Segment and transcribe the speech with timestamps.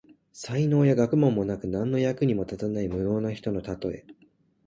[0.33, 4.03] 才能や学問もなく、何の役にも立たない無能な人のたとえ。